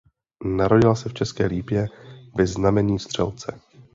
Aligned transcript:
Narodila 0.45 0.95
se 0.95 1.09
v 1.09 1.13
České 1.13 1.45
Lípě 1.45 1.85
ve 2.35 2.47
znamení 2.47 2.99
střelce. 2.99 3.61